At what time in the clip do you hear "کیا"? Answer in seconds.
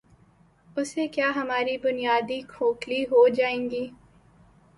1.07-1.31